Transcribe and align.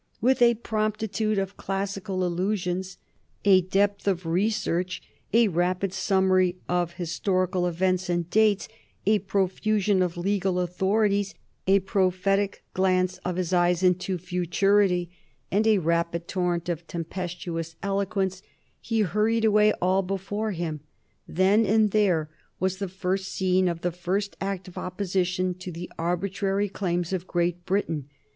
"With 0.19 0.41
a 0.41 0.55
promptitude 0.55 1.37
of 1.37 1.57
classical 1.57 2.25
allusions, 2.25 2.97
a 3.45 3.61
depth 3.61 4.07
of 4.07 4.25
research, 4.25 4.99
a 5.31 5.47
rapid 5.47 5.93
summary 5.93 6.55
of 6.67 6.93
historical 6.93 7.67
events 7.67 8.09
and 8.09 8.27
dates, 8.31 8.67
a 9.05 9.19
profusion 9.19 10.01
of 10.01 10.17
legal 10.17 10.59
authorities, 10.59 11.35
a 11.67 11.81
prophetic 11.81 12.63
glance 12.73 13.19
of 13.19 13.35
his 13.35 13.53
eyes 13.53 13.83
into 13.83 14.17
futurity, 14.17 15.11
and 15.51 15.67
a 15.67 15.77
rapid 15.77 16.27
torrent 16.27 16.67
of 16.67 16.87
tempestuous 16.87 17.75
eloquence, 17.83 18.41
he 18.79 19.01
hurried 19.01 19.45
away 19.45 19.71
all 19.73 20.01
before 20.01 20.49
him. 20.49 20.79
Then 21.27 21.63
and 21.63 21.91
there 21.91 22.27
was 22.59 22.77
the 22.77 22.89
first 22.89 23.27
scene 23.27 23.67
of 23.67 23.81
the 23.81 23.91
first 23.91 24.35
act 24.41 24.67
of 24.67 24.79
opposition 24.79 25.53
to 25.59 25.71
the 25.71 25.91
arbitrary 25.99 26.69
claims 26.69 27.13
of 27.13 27.27
Great 27.27 27.67
Britain. 27.67 28.07